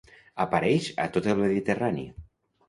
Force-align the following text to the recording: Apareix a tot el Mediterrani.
Apareix 0.45 0.87
a 1.03 1.05
tot 1.17 1.29
el 1.35 1.39
Mediterrani. 1.43 2.09